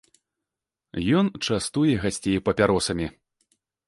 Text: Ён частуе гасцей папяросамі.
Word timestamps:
Ён 1.19 1.29
частуе 1.47 1.91
гасцей 2.05 2.39
папяросамі. 2.47 3.07